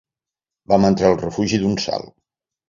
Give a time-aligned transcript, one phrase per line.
[0.73, 2.11] Vam entrar al refugi d'un salt